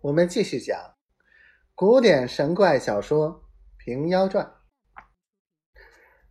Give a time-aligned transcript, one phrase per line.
[0.00, 0.94] 我们继续讲
[1.74, 3.30] 古典神怪小说
[3.78, 4.46] 《平妖传》。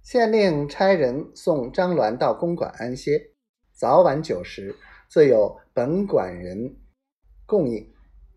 [0.01, 3.33] 县令差人送张鸾到公馆安歇，
[3.73, 4.73] 早晚九时，
[5.09, 6.77] 自有本馆人
[7.45, 7.93] 供应。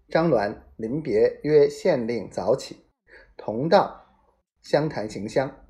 [0.09, 2.91] 张鸾临别约县令早起，
[3.37, 4.05] 同到
[4.61, 5.65] 湘潭行香。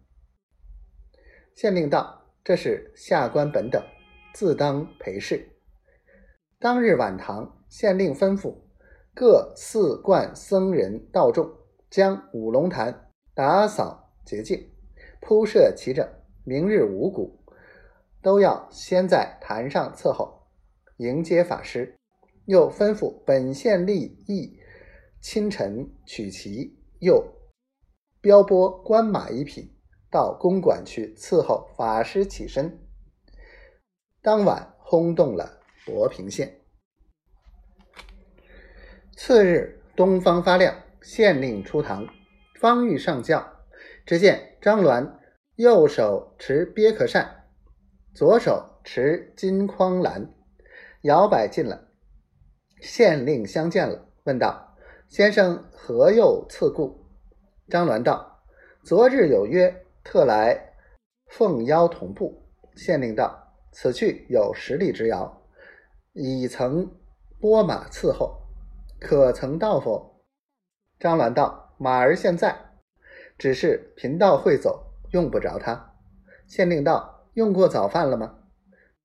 [1.54, 3.82] 县令道：“这是下官本等，
[4.32, 5.50] 自当陪侍。”
[6.58, 8.69] 当日晚堂，县令吩咐
[9.14, 11.50] 各寺观僧人道众，
[11.90, 14.70] 将五龙潭打扫洁净，
[15.20, 16.08] 铺设齐整。
[16.44, 17.44] 明日五谷
[18.22, 20.46] 都要先在坛上伺候，
[20.96, 21.96] 迎接法师。
[22.46, 24.58] 又吩咐本县吏役
[25.20, 27.22] 清晨取旗，又
[28.20, 29.76] 标拨官马一匹
[30.10, 32.80] 到公馆去伺候法师起身。
[34.22, 36.59] 当晚轰动了博平县。
[39.22, 42.06] 次日，东方发亮，县令出堂，
[42.58, 43.46] 方欲上轿，
[44.06, 45.12] 只见张鸾
[45.56, 47.44] 右手持鳖壳扇，
[48.14, 50.32] 左手持金筐篮，
[51.02, 51.78] 摇摆进来。
[52.80, 54.74] 县令相见了，问道
[55.06, 57.04] ：“先生何又赐故？”
[57.68, 58.42] 张鸾道
[58.82, 60.72] ：“昨日有约，特来
[61.26, 62.42] 奉邀同步。”
[62.74, 65.42] 县令道：“此去有十里之遥，
[66.14, 66.90] 已曾
[67.38, 68.38] 拨马伺候。”
[69.00, 70.22] 可曾到否？
[70.98, 72.54] 张鸾道：“马儿现在，
[73.38, 75.94] 只是贫道会走，用不着他。”
[76.46, 78.38] 县令道：“用过早饭了吗？”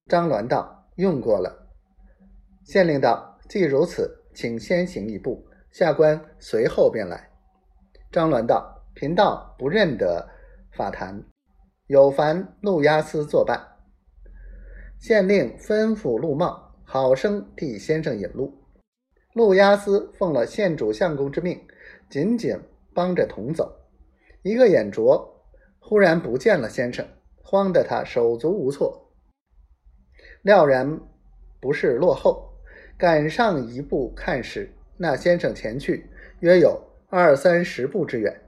[0.08, 1.70] 张鸾道：“用过了。”
[2.66, 7.32] 县令道：“既如此，请先行一步，下官随后便来。”
[8.12, 10.28] 张鸾道：“贫道不认得
[10.74, 11.24] 法坛，
[11.88, 13.78] 有烦陆押司作伴。”
[15.00, 18.65] 县令吩咐陆茂好生替先生引路。
[19.36, 21.62] 陆押司奉了县主相公之命，
[22.10, 22.58] 紧紧
[22.94, 23.82] 帮着同走。
[24.44, 25.44] 一个眼拙，
[25.78, 27.06] 忽然不见了先生，
[27.44, 29.12] 慌得他手足无措。
[30.42, 31.02] 料然
[31.60, 32.54] 不是落后，
[32.98, 36.10] 赶上一步看时，那先生前去
[36.40, 38.42] 约有二三十步之远。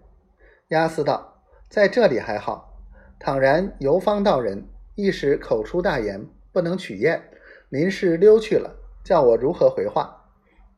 [0.69, 2.80] 押司道：“在这里还好，
[3.19, 4.66] 倘然游方道人
[4.96, 7.22] 一时口出大言，不能取验，
[7.68, 8.74] 临时溜去了，
[9.04, 10.14] 叫我如何回话？”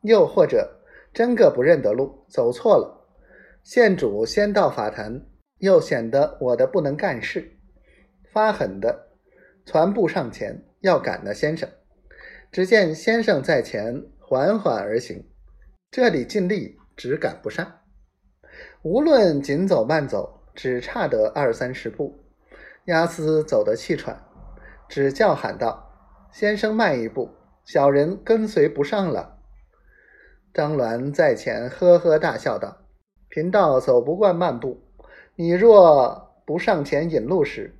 [0.02, 0.80] 又或者
[1.12, 3.06] 真个不认得路，走错了，
[3.62, 5.26] 县主先到法坛，
[5.58, 7.58] 又显得我的不能干事，
[8.32, 9.08] 发狠的
[9.66, 11.68] 传步上前要赶那先生。
[12.52, 15.24] 只见先生在前缓缓而行，
[15.90, 17.80] 这里尽力只赶不上。
[18.82, 22.18] 无论紧走慢走，只差得二三十步。
[22.86, 24.20] 押司走得气喘，
[24.88, 25.92] 只叫喊道
[26.32, 27.30] ：“先生慢一步，
[27.64, 29.38] 小人跟随不上了。”
[30.52, 32.76] 张鸾在前呵呵大笑道
[33.30, 34.82] ：“贫道走不惯慢步，
[35.36, 37.72] 你若不上前引路时，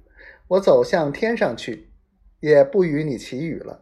[0.46, 1.90] 我走向天上去，
[2.38, 3.80] 也不与你祈雨了。”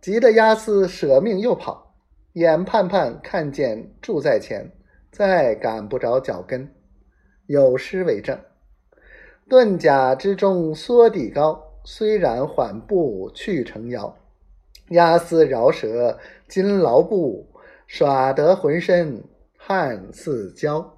[0.00, 1.94] 急得押司舍命又跑，
[2.32, 4.72] 眼盼盼看见住在前，
[5.12, 6.66] 再赶不着脚跟。
[7.46, 8.40] 有诗为证
[9.50, 14.16] ：“遁甲之中缩地高，虽然缓步去程遥。
[14.90, 17.46] 押司饶舌金牢步。”
[17.86, 19.22] 耍得浑身
[19.56, 20.95] 汗似焦。